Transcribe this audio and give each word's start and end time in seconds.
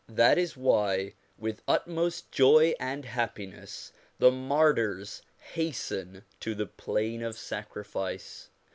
That 0.09 0.39
is 0.39 0.57
why 0.57 1.13
with 1.37 1.61
utmost 1.67 2.31
joy 2.31 2.73
and 2.79 3.05
happiness 3.05 3.91
the 4.17 4.31
martyrs 4.31 5.21
hasten 5.51 6.23
to 6.39 6.55
the 6.55 6.65
plain 6.65 7.21
of 7.21 7.37
sacrifice. 7.37 8.49